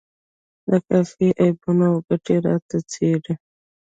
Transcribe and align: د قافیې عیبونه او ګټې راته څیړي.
د 0.69 0.71
قافیې 0.87 1.29
عیبونه 1.41 1.85
او 1.91 1.97
ګټې 2.07 2.35
راته 2.45 2.77
څیړي. 2.91 3.33